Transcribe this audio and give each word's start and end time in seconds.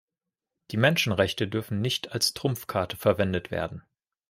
Die 0.71 0.77
Menschenrechte 0.77 1.47
dürfen 1.47 1.79
nicht 1.79 2.11
als 2.11 2.33
Trumpfkarte 2.33 2.97
verwendet 2.97 3.51
werden. 3.51 3.83